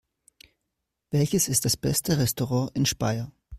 Welches 1.11 1.47
ist 1.47 1.63
das 1.65 1.77
beste 1.77 2.17
Restaurant 2.17 2.71
in 2.75 2.87
Speyer? 2.87 3.31